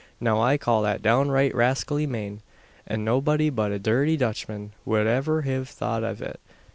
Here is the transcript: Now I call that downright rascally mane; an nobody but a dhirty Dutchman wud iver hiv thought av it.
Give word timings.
Now 0.19 0.41
I 0.41 0.57
call 0.57 0.81
that 0.81 1.03
downright 1.03 1.53
rascally 1.53 2.07
mane; 2.07 2.41
an 2.87 3.05
nobody 3.05 3.51
but 3.51 3.71
a 3.71 3.77
dhirty 3.77 4.17
Dutchman 4.17 4.71
wud 4.83 5.05
iver 5.05 5.43
hiv 5.43 5.69
thought 5.69 6.03
av 6.03 6.23
it. 6.23 6.39